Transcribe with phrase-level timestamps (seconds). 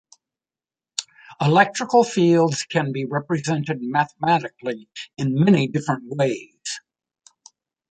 [1.39, 6.81] Electrical fields can be represented mathematically in many different ways.